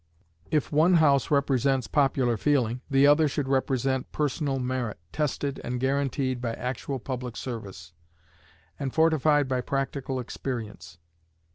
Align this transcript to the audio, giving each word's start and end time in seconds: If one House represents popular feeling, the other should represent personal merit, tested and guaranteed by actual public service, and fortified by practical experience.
If 0.49 0.71
one 0.71 0.95
House 0.95 1.29
represents 1.29 1.85
popular 1.85 2.35
feeling, 2.35 2.81
the 2.89 3.05
other 3.05 3.27
should 3.27 3.47
represent 3.47 4.11
personal 4.11 4.57
merit, 4.57 4.97
tested 5.11 5.61
and 5.63 5.79
guaranteed 5.79 6.41
by 6.41 6.53
actual 6.53 6.97
public 6.97 7.37
service, 7.37 7.93
and 8.79 8.91
fortified 8.91 9.47
by 9.47 9.61
practical 9.61 10.19
experience. 10.19 10.97